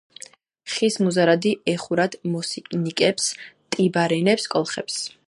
ხის 0.75 0.95
მუზარადი 1.07 1.51
ეხურათ 1.73 2.17
მოსინიკებს, 2.37 3.29
ტიბარენებს, 3.77 4.53
კოლხებს. 4.57 4.99